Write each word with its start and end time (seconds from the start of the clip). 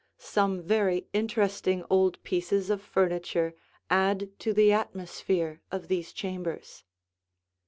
Some 0.17 0.63
very 0.63 1.05
interesting 1.13 1.85
old 1.87 2.23
pieces 2.23 2.71
of 2.71 2.81
furniture 2.81 3.53
add 3.87 4.31
to 4.39 4.51
the 4.51 4.73
atmosphere 4.73 5.61
of 5.71 5.89
these 5.89 6.11
chambers. 6.11 6.83